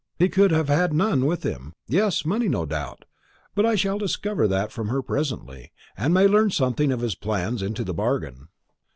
He 0.17 0.29
could 0.29 0.49
have 0.49 0.67
had 0.67 0.93
none 0.93 1.27
with 1.27 1.43
him. 1.43 1.73
Yes, 1.87 2.25
money, 2.25 2.47
no 2.49 2.65
doubt; 2.65 3.05
but 3.53 3.67
I 3.67 3.75
shall 3.75 3.99
discover 3.99 4.47
that 4.47 4.71
from 4.71 4.87
her 4.87 5.03
presently, 5.03 5.71
and 5.95 6.11
may 6.11 6.25
learn 6.25 6.49
something 6.49 6.91
of 6.91 7.01
his 7.01 7.13
plans 7.13 7.61
into 7.61 7.83
the 7.83 7.93
bargain." 7.93 8.47